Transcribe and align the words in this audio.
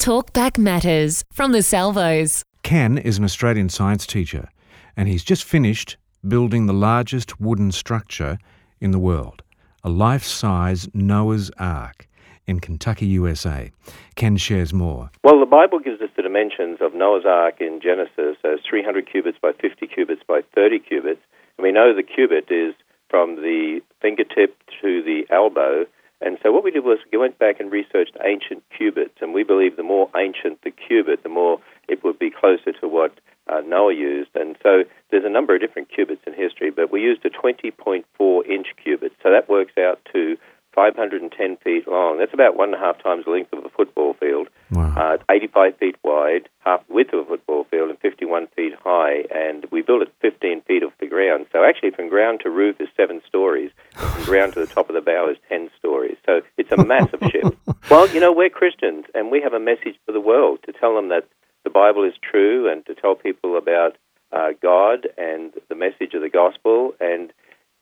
Talkback 0.00 0.56
Matters 0.56 1.22
from 1.30 1.52
the 1.52 1.60
Salvos. 1.60 2.42
Ken 2.62 2.96
is 2.96 3.18
an 3.18 3.24
Australian 3.24 3.68
science 3.68 4.06
teacher, 4.06 4.48
and 4.96 5.10
he's 5.10 5.22
just 5.22 5.44
finished 5.44 5.98
building 6.26 6.64
the 6.64 6.72
largest 6.72 7.38
wooden 7.38 7.70
structure 7.70 8.38
in 8.80 8.92
the 8.92 8.98
world 8.98 9.42
a 9.84 9.90
life 9.90 10.24
size 10.24 10.88
Noah's 10.94 11.50
Ark 11.58 12.08
in 12.46 12.60
Kentucky, 12.60 13.04
USA. 13.08 13.70
Ken 14.14 14.38
shares 14.38 14.72
more. 14.72 15.10
Well, 15.22 15.38
the 15.38 15.44
Bible 15.44 15.78
gives 15.78 16.00
us 16.00 16.08
the 16.16 16.22
dimensions 16.22 16.78
of 16.80 16.94
Noah's 16.94 17.26
Ark 17.26 17.56
in 17.60 17.78
Genesis 17.82 18.38
as 18.42 18.60
300 18.66 19.06
cubits 19.06 19.36
by 19.40 19.52
50 19.60 19.86
cubits 19.86 20.22
by 20.26 20.40
30 20.54 20.78
cubits. 20.78 21.20
And 21.58 21.62
we 21.62 21.72
know 21.72 21.94
the 21.94 22.02
cubit 22.02 22.50
is 22.50 22.72
from 23.10 23.36
the 23.36 23.82
fingertip 24.00 24.56
to 24.80 25.02
the 25.02 25.26
elbow. 25.30 25.84
And 26.20 26.38
so 26.42 26.52
what 26.52 26.64
we 26.64 26.70
did 26.70 26.84
was 26.84 26.98
we 27.10 27.18
went 27.18 27.38
back 27.38 27.60
and 27.60 27.72
researched 27.72 28.16
ancient 28.24 28.62
cubits, 28.76 29.14
and 29.20 29.32
we 29.32 29.42
believe 29.42 29.76
the 29.76 29.82
more 29.82 30.10
ancient 30.16 30.60
the 30.62 30.70
cubit, 30.70 31.22
the 31.22 31.28
more 31.28 31.60
it 31.88 32.04
would 32.04 32.18
be 32.18 32.30
closer 32.30 32.72
to 32.80 32.88
what 32.88 33.12
uh, 33.48 33.60
Noah 33.66 33.94
used. 33.94 34.30
And 34.34 34.56
so 34.62 34.84
there's 35.10 35.24
a 35.24 35.30
number 35.30 35.54
of 35.54 35.60
different 35.60 35.88
cubits 35.88 36.22
in 36.26 36.34
history, 36.34 36.70
but 36.70 36.92
we 36.92 37.00
used 37.00 37.24
a 37.24 37.30
20.4 37.30 38.46
inch 38.46 38.68
cubit. 38.82 39.12
So 39.22 39.30
that 39.30 39.48
works 39.48 39.72
out 39.78 40.00
to 40.12 40.36
510 40.74 41.56
feet 41.56 41.88
long. 41.88 42.18
That's 42.18 42.34
about 42.34 42.56
one 42.56 42.72
and 42.72 42.82
a 42.82 42.84
half 42.84 43.02
times 43.02 43.24
the 43.24 43.32
length 43.32 43.52
of 43.52 43.64
a 43.64 43.68
football 43.70 44.14
field. 44.14 44.48
Wow. 44.70 44.94
Uh, 44.96 45.14
it's 45.14 45.24
85 45.28 45.76
feet 45.78 45.96
wide, 46.04 46.48
half 46.60 46.86
the 46.86 46.94
width 46.94 47.12
of 47.12 47.20
a 47.20 47.24
football 47.24 47.64
field, 47.64 47.90
and 47.90 47.98
51 47.98 48.46
feet 48.54 48.74
high. 48.84 49.24
And 49.34 49.66
we 49.72 49.82
built 49.82 50.02
it 50.02 50.12
15 50.20 50.62
feet 50.62 50.82
the 50.99 50.99
ground. 51.10 51.46
So 51.52 51.64
actually, 51.64 51.90
from 51.90 52.08
ground 52.08 52.40
to 52.44 52.50
roof 52.50 52.76
is 52.80 52.88
seven 52.96 53.20
stories. 53.26 53.70
From 53.92 54.24
ground 54.24 54.54
to 54.54 54.60
the 54.60 54.66
top 54.66 54.88
of 54.88 54.94
the 54.94 55.02
bow 55.02 55.28
is 55.30 55.36
10 55.48 55.70
stories. 55.78 56.16
So 56.24 56.40
it's 56.56 56.72
a 56.72 56.82
massive 56.82 57.20
ship. 57.30 57.56
Well, 57.90 58.08
you 58.10 58.20
know, 58.20 58.30
we're 58.30 58.50
Christians, 58.50 59.06
and 59.14 59.32
we 59.32 59.40
have 59.40 59.52
a 59.52 59.58
message 59.58 59.96
for 60.06 60.12
the 60.12 60.20
world 60.20 60.60
to 60.64 60.72
tell 60.72 60.94
them 60.94 61.08
that 61.08 61.26
the 61.64 61.70
Bible 61.70 62.04
is 62.04 62.14
true 62.22 62.70
and 62.70 62.86
to 62.86 62.94
tell 62.94 63.16
people 63.16 63.58
about 63.58 63.96
uh, 64.30 64.50
God 64.62 65.08
and 65.18 65.52
the 65.68 65.74
message 65.74 66.14
of 66.14 66.22
the 66.22 66.28
gospel. 66.28 66.94
And 67.00 67.32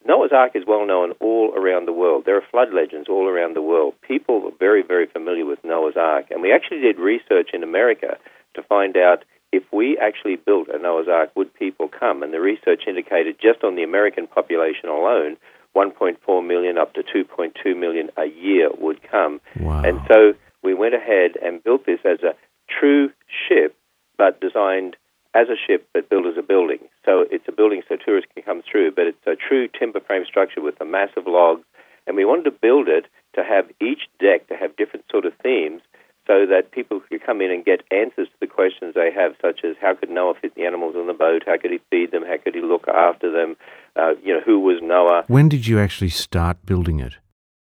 Noah's 0.07 0.33
Ark 0.33 0.53
is 0.55 0.65
well 0.67 0.87
known 0.87 1.13
all 1.21 1.53
around 1.55 1.87
the 1.87 1.93
world. 1.93 2.25
There 2.25 2.37
are 2.37 2.51
flood 2.51 2.73
legends 2.73 3.09
all 3.09 3.29
around 3.29 3.55
the 3.55 3.63
world. 3.63 3.95
People 4.01 4.47
are 4.47 4.57
very, 4.59 4.83
very 4.83 5.07
familiar 5.07 5.45
with 5.45 5.63
Noah's 5.65 5.97
Ark. 5.97 6.27
And 6.31 6.41
we 6.41 6.53
actually 6.53 6.81
did 6.81 6.99
research 6.99 7.51
in 7.53 7.63
America 7.63 8.17
to 8.55 8.63
find 8.63 8.97
out 8.97 9.25
if 9.53 9.63
we 9.73 9.99
actually 9.99 10.37
built 10.37 10.69
a 10.69 10.79
Noah's 10.79 11.09
Ark, 11.09 11.31
would 11.35 11.53
people 11.55 11.89
come? 11.89 12.23
And 12.23 12.33
the 12.33 12.41
research 12.41 12.83
indicated 12.87 13.37
just 13.41 13.65
on 13.65 13.77
the 13.77 13.83
American 13.83 14.27
population 14.27 14.89
alone, 14.89 15.37
1.4 15.77 16.47
million 16.47 16.79
up 16.79 16.95
to 16.95 17.03
2.2 17.03 17.79
million 17.79 18.11
a 18.17 18.27
year 18.27 18.71
would 18.79 19.01
come. 19.03 19.41
Wow. 19.61 19.83
And 19.83 20.01
so 20.09 20.35
we 20.63 20.75
went 20.75 20.95
ahead 20.95 21.33
and 21.43 21.63
built 21.63 21.87
this 21.87 22.01
as 22.05 22.23
a 22.23 22.35
true 22.69 23.11
ship, 23.49 23.77
but 24.17 24.41
designed 24.41 24.97
as 25.35 25.49
a 25.49 25.57
ship 25.57 25.89
but 25.93 26.09
built 26.09 26.27
as 26.27 26.37
a 26.37 26.43
building. 26.43 26.81
So 27.05 27.25
it's 27.31 27.45
a 27.49 27.53
building 27.53 27.83
so 27.89 27.97
tourists 27.97 28.31
can 28.35 28.43
come 28.43 28.63
through, 28.69 28.93
but 28.93 29.07
it's 29.07 29.27
a 29.27 29.37
true 29.37 29.69
timber 29.69 30.01
frame 30.01 30.25
structure 30.27 30.61
with 30.61 30.81
a 30.81 30.85
massive 30.85 31.27
log. 31.27 31.63
And 32.07 32.17
we 32.17 32.25
wanted 32.25 32.45
to 32.45 32.51
build 32.51 32.89
it 32.89 33.07
to 33.35 33.45
have 33.45 33.71
each 33.81 34.09
deck 34.19 34.49
to 34.49 34.57
have 34.57 34.77
different 34.77 35.05
sort 35.11 35.27
of 35.27 35.33
themes 35.43 35.83
so 36.27 36.45
that 36.47 36.73
people 36.73 37.01
could 37.01 37.25
come 37.25 37.41
in 37.41 37.51
and 37.51 37.65
get 37.65 37.83
answers 37.91 38.28
to 38.28 38.28
the 38.28 38.28
questions 38.28 38.28
they 38.99 39.13
have, 39.13 39.35
such 39.41 39.61
as 39.65 39.77
how 39.81 39.95
could 39.95 40.11
Noah 40.11 40.35
fit 40.41 40.55
the 40.55 40.67
animals 40.67 40.97
on 40.97 41.07
the 41.07 41.15
boat? 41.15 41.45
How 41.47 41.57
could 41.57 41.71
he 41.71 41.81
feed 41.91 42.11
them? 42.11 42.25
How 42.27 42.37
could 42.43 42.55
he 42.55 42.61
look 42.61 42.89
after 42.89 43.31
them? 43.31 43.57
Uh, 43.97 44.15
you 44.23 44.35
know, 44.35 44.41
who 44.45 44.61
was 44.61 44.81
Noah? 44.83 45.25
When 45.29 45.49
did 45.49 45.67
you 45.67 45.79
actually 45.79 46.11
start 46.11 46.67
building 46.67 47.01
it? 47.01 47.15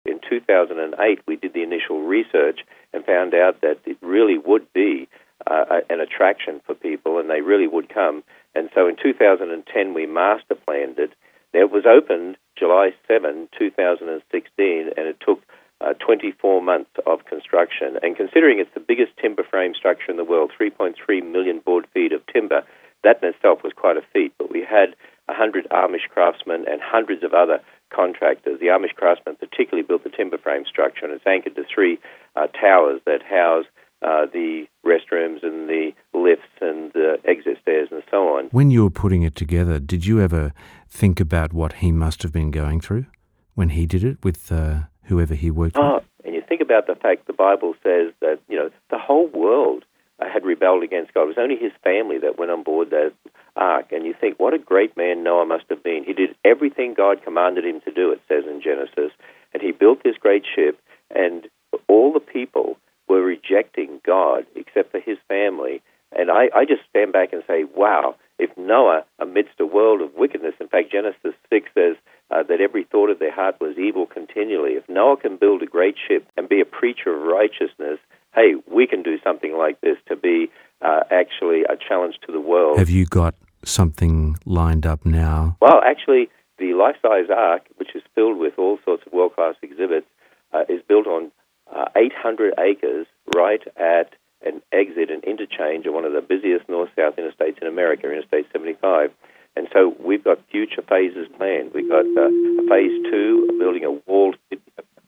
In 0.05 0.21
2008, 0.29 1.21
we 1.27 1.37
did 1.37 1.55
the 1.55 1.63
initial 1.63 2.03
research 2.03 2.61
and 2.93 3.05
found 3.05 3.35
out 3.35 3.61
that 3.63 3.79
it 3.87 3.97
really 4.03 4.37
would 4.37 4.71
be 4.73 5.09
uh, 5.47 5.81
an 5.89 6.01
attraction 6.01 6.61
for 6.67 6.75
people, 6.75 7.19
and 7.19 7.31
they 7.31 7.41
really 7.41 7.67
would 7.67 7.89
come. 7.89 8.23
And 8.55 8.69
so 8.75 8.87
in 8.87 8.97
2010, 9.03 9.95
we 9.95 10.07
master 10.07 10.55
planned 10.55 10.99
it. 10.99 11.13
It 11.53 11.71
was 11.71 11.85
opened 11.87 12.37
July 12.59 12.91
7, 13.09 13.48
2016, 13.59 14.91
and 14.97 15.07
it 15.07 15.17
took 15.25 15.42
uh, 15.83 15.95
24 15.95 16.63
months 16.63 16.91
of 17.07 17.25
construction. 17.27 17.98
And 18.03 18.17
considering 18.17 18.59
it's 18.59 18.75
the 18.75 18.81
biggest 18.81 19.13
timber 19.20 19.43
frame 19.43 19.75
structure 19.75 20.11
in 20.11 20.17
the 20.17 20.25
world, 20.25 20.53
3.3 20.59 20.95
million 21.31 21.61
board 21.65 21.87
feet 21.93 22.13
of 22.13 22.20
timber, 22.33 22.63
that 23.05 23.23
in 23.23 23.29
itself 23.29 23.61
was 23.65 23.73
quite 23.75 23.97
a 23.97 24.03
feat. 24.13 24.33
But 24.39 24.53
we 24.53 24.61
had 24.61 24.95
100 25.27 25.69
Amish 25.71 26.09
craftsmen 26.09 26.65
and 26.69 26.81
hundreds 26.83 27.23
of 27.23 27.35
other 27.35 27.61
contractors. 27.95 28.61
The 28.61 28.67
Amish 28.67 28.95
craftsmen 28.95 29.37
particularly 29.37 29.87
built 29.87 30.05
the 30.05 30.11
timber 30.11 30.39
frame 30.39 30.65
structure, 30.69 31.05
and 31.05 31.13
it's 31.13 31.27
anchored 31.27 31.57
to 31.57 31.65
three 31.73 31.98
uh, 32.37 32.47
towers 32.48 33.01
that 33.07 33.23
house 33.23 33.67
uh, 34.03 34.27
the 34.33 34.67
restrooms 34.85 35.45
and 35.45 35.69
the 35.69 35.92
lifts 36.13 36.42
and 36.61 36.92
the 36.92 37.19
exit 37.25 37.59
stairs 37.63 37.89
and 37.92 38.03
so 38.11 38.37
on. 38.37 38.47
When 38.47 38.71
you 38.71 38.83
were 38.83 38.91
putting 38.91 39.23
it 39.23 39.37
together, 39.37 39.79
did 39.79 40.07
you 40.07 40.21
ever 40.21 40.53
think 40.89 41.21
about 41.21 41.53
what 41.53 41.75
he 41.75 41.92
must 41.92 42.23
have 42.23 42.33
been 42.33 42.51
going 42.51 42.81
through 42.81 43.07
when 43.55 43.71
he 43.71 43.87
did 43.87 44.03
it 44.03 44.19
with 44.25 44.51
uh, 44.51 44.81
whoever 45.05 45.35
he 45.35 45.51
worked 45.51 45.77
oh, 45.77 45.95
with? 45.95 46.05
and 46.24 46.35
you 46.35 46.42
think 46.46 46.61
about 46.61 46.86
the 46.86 46.95
fact 46.95 47.27
the 47.27 47.33
Bible 47.33 47.74
says 47.83 48.13
that 48.20 48.39
you 48.48 48.57
know 48.57 48.70
the 48.90 48.98
whole 48.98 49.27
world 49.29 49.85
uh, 50.20 50.27
had 50.33 50.45
rebelled 50.45 50.83
against 50.83 51.14
God. 51.14 51.24
It 51.24 51.36
was 51.36 51.39
only 51.39 51.57
his 51.57 51.73
family 51.83 52.18
that 52.18 52.39
went 52.39 52.51
on 52.51 52.63
board 52.63 52.90
that 52.90 53.12
ark, 53.57 53.86
and 53.92 54.07
you 54.07 54.14
think 54.18 54.39
what 54.39 54.55
a 54.55 54.58
great 54.58 54.96
man 54.96 55.23
Noah 55.23 55.46
must 55.46 55.64
have 55.68 55.83
been. 55.83 56.05
He 56.05 56.12
did 56.12 56.35
everything 56.45 56.95
God 56.95 57.23
commanded 57.23 57.64
him 57.64 57.80
to 57.83 57.92
do. 57.92 58.12
It 58.12 58.20
says 58.29 58.45
in 58.48 58.62
Genesis, 58.62 59.12
and 59.52 59.62
he 59.62 59.73
built 59.73 60.02
this 60.02 60.17
great 60.18 60.45
ship, 60.55 60.79
and 61.14 61.48
all 61.89 62.12
the 62.12 62.20
people 62.20 62.77
were 63.08 63.23
rejecting 63.23 64.01
God 64.07 64.46
except 64.55 64.91
for 64.91 65.01
his 65.01 65.18
family. 65.29 65.83
And 66.14 66.30
I, 66.30 66.48
I 66.55 66.64
just 66.64 66.83
stand 66.91 67.12
back 67.12 67.33
and 67.33 67.42
say, 67.46 67.64
wow, 67.74 68.17
if 68.39 68.51
Noah, 68.57 69.05
amidst 69.18 69.61
a 69.61 69.67
world 69.67 70.01
of 70.01 70.14
wickedness, 70.14 70.55
in 70.61 70.68
fact, 70.68 70.92
Genesis 70.92 71.35
6 71.51 71.70
says 71.74 71.96
uh, 72.33 72.43
that 72.45 72.61
every 72.61 72.85
thought 72.85 73.11
of 73.11 73.19
their 73.19 73.33
heart 73.33 73.57
was 73.61 73.77
evil 73.79 74.07
continually, 74.07 74.73
if 74.73 74.89
Noah 74.89 75.17
can 75.17 75.37
build 75.37 75.63
a 75.63 75.67
great 75.67 75.97
ship 76.09 76.27
and 76.37 76.48
be 76.48 76.61
a 76.61 76.65
preacher 76.65 77.15
of 77.15 77.23
righteousness, 77.23 77.98
hey, 78.35 78.55
we 78.67 78.87
can 78.87 79.03
do 79.03 79.19
something 79.23 79.57
like 79.57 79.81
this 79.81 79.97
to 80.09 80.17
be 80.17 80.51
uh, 80.81 81.01
actually 81.11 81.63
a 81.65 81.77
challenge 81.77 82.17
to 82.27 82.33
the 82.33 82.41
world. 82.41 82.79
Have 82.79 82.91
you 82.91 83.05
got 83.05 83.35
something 83.65 84.39
lined 84.47 84.87
up 84.87 85.05
now? 85.05 85.57
Well, 85.61 85.81
actually, 85.85 86.29
the 86.59 86.75
life 86.75 86.97
size 87.03 87.29
ark, 87.35 87.63
which 87.77 87.95
is 87.95 88.03
filled 88.15 88.39
with 88.39 88.55
all 88.59 88.79
sorts 88.85 89.03
of 89.07 89.13
world 89.13 89.35
class 89.35 89.55
exhibits, 89.63 90.07
uh, 90.53 90.65
is 90.69 90.81
built 90.89 91.07
on 91.07 91.31
uh, 91.75 91.87
800 91.97 92.55
acres 92.59 93.07
right 93.37 93.63
at 93.77 94.15
an 94.45 94.61
exit 94.73 95.11
and 95.11 95.23
interchange 95.25 95.87
of 95.87 95.95
one 95.95 96.05
of 96.05 96.13
the 96.13 96.21
busiest 96.21 96.69
north 96.69 96.91
south 96.97 97.17
interstates 97.17 97.61
in 97.61 97.69
America, 97.69 98.11
Interstate 98.11 98.47
75. 98.53 99.11
And 99.55 99.68
so 99.73 99.95
we've 100.01 100.24
got 100.24 100.39
future 100.51 100.83
phases 100.83 101.29
planned. 101.36 101.73
We've 101.74 101.89
got 101.89 102.07
uh, 102.07 102.29
a 102.29 102.68
phase 102.68 103.02
two, 103.11 103.57
building 103.58 103.85
a 103.85 103.92
walled 104.11 104.36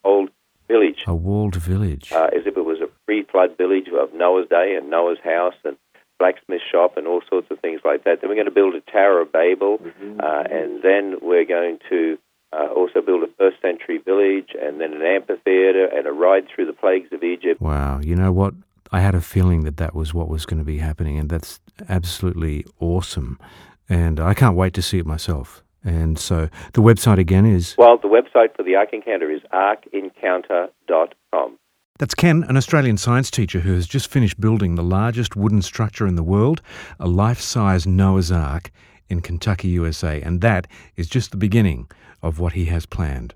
old 0.04 0.30
village. 0.68 1.04
A 1.06 1.14
walled 1.14 1.56
village. 1.56 2.12
Uh, 2.12 2.28
as 2.36 2.46
if 2.46 2.56
it 2.56 2.64
was 2.64 2.80
a 2.80 2.88
pre 3.06 3.24
flood 3.24 3.56
village 3.56 3.88
of 3.88 4.12
Noah's 4.14 4.48
day 4.48 4.76
and 4.78 4.90
Noah's 4.90 5.18
house 5.24 5.54
and 5.64 5.76
blacksmith 6.18 6.60
shop 6.70 6.96
and 6.96 7.06
all 7.06 7.22
sorts 7.28 7.48
of 7.50 7.58
things 7.60 7.80
like 7.84 8.04
that. 8.04 8.20
Then 8.20 8.30
we're 8.30 8.36
going 8.36 8.46
to 8.46 8.52
build 8.52 8.74
a 8.74 8.80
Tower 8.80 9.20
of 9.20 9.32
Babel, 9.32 9.78
mm-hmm. 9.78 10.20
uh, 10.20 10.42
and 10.50 10.82
then 10.82 11.16
we're 11.22 11.44
going 11.44 11.78
to 11.90 12.18
uh, 12.52 12.68
also 12.68 13.00
build 13.00 13.22
a 13.22 13.32
first 13.38 13.60
century 13.60 13.98
village 13.98 14.50
and 14.60 14.80
then 14.80 14.94
an 14.94 15.02
amphitheater 15.02 15.86
and 15.86 16.06
a 16.06 16.12
ride 16.12 16.46
through 16.54 16.66
the 16.66 16.72
plagues 16.72 17.12
of 17.12 17.22
Egypt. 17.22 17.60
Wow. 17.60 18.00
You 18.00 18.14
know 18.14 18.32
what? 18.32 18.54
I 18.92 19.00
had 19.00 19.14
a 19.14 19.20
feeling 19.20 19.64
that 19.64 19.76
that 19.78 19.94
was 19.94 20.14
what 20.14 20.28
was 20.28 20.46
going 20.46 20.58
to 20.58 20.64
be 20.64 20.78
happening, 20.78 21.18
and 21.18 21.28
that's 21.28 21.58
absolutely 21.88 22.64
awesome. 22.78 23.40
And 23.88 24.20
I 24.20 24.34
can't 24.34 24.56
wait 24.56 24.74
to 24.74 24.82
see 24.82 24.98
it 24.98 25.06
myself. 25.06 25.64
And 25.84 26.18
so 26.18 26.48
the 26.72 26.80
website 26.80 27.18
again 27.18 27.44
is? 27.44 27.74
Well, 27.76 27.98
the 27.98 28.08
website 28.08 28.56
for 28.56 28.62
the 28.62 28.74
Ark 28.74 28.90
Encounter 28.92 29.30
is 29.30 29.42
arkencounter.com. 29.52 31.58
That's 31.98 32.14
Ken, 32.14 32.44
an 32.48 32.56
Australian 32.56 32.96
science 32.96 33.30
teacher 33.30 33.60
who 33.60 33.74
has 33.74 33.86
just 33.86 34.10
finished 34.10 34.40
building 34.40 34.74
the 34.74 34.82
largest 34.82 35.36
wooden 35.36 35.62
structure 35.62 36.08
in 36.08 36.16
the 36.16 36.24
world, 36.24 36.60
a 36.98 37.06
life 37.06 37.40
size 37.40 37.86
Noah's 37.86 38.32
Ark 38.32 38.72
in 39.08 39.20
Kentucky, 39.20 39.68
USA. 39.68 40.20
And 40.20 40.40
that 40.40 40.66
is 40.96 41.08
just 41.08 41.30
the 41.30 41.36
beginning 41.36 41.88
of 42.22 42.40
what 42.40 42.54
he 42.54 42.64
has 42.64 42.86
planned. 42.86 43.34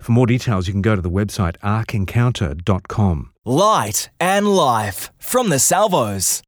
For 0.00 0.12
more 0.12 0.26
details, 0.26 0.66
you 0.66 0.72
can 0.72 0.82
go 0.82 0.94
to 0.94 1.02
the 1.02 1.10
website 1.10 1.56
arkencounter.com. 1.58 3.32
Light 3.44 4.10
and 4.20 4.48
life 4.48 5.10
from 5.18 5.48
the 5.48 5.58
Salvos. 5.58 6.42